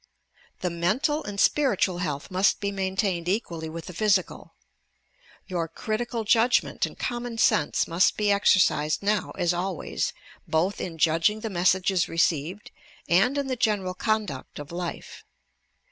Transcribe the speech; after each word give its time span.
The 0.61 0.71
mental 0.71 1.23
and 1.23 1.39
spiritual 1.39 1.99
health 1.99 2.31
must 2.31 2.59
be 2.59 2.71
maintained 2.71 3.29
equally 3.29 3.69
with 3.69 3.85
the 3.85 3.93
physical. 3.93 4.55
Your 5.45 5.67
critical 5.67 6.23
judgment 6.23 6.87
and 6.87 6.97
common 6.97 7.37
sense 7.37 7.87
must 7.87 8.19
he 8.19 8.31
exercised 8.31 9.03
now 9.03 9.29
as 9.37 9.53
always, 9.53 10.11
both 10.47 10.81
in 10.81 10.97
judging 10.97 11.41
the 11.41 11.51
messages 11.51 12.09
received 12.09 12.71
and 13.07 13.37
in 13.37 13.45
the 13.45 13.55
general 13.55 13.93
con 13.93 14.25
duct 14.25 14.57
of 14.57 14.71
life. 14.71 15.23